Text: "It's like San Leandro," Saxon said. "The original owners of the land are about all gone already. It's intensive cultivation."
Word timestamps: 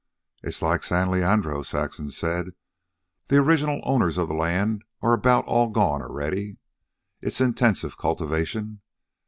"It's 0.41 0.63
like 0.63 0.83
San 0.83 1.11
Leandro," 1.11 1.61
Saxon 1.61 2.09
said. 2.09 2.55
"The 3.27 3.37
original 3.37 3.81
owners 3.83 4.17
of 4.17 4.29
the 4.29 4.33
land 4.33 4.83
are 5.03 5.13
about 5.13 5.45
all 5.45 5.69
gone 5.69 6.01
already. 6.01 6.57
It's 7.21 7.39
intensive 7.39 7.99
cultivation." 7.99 8.81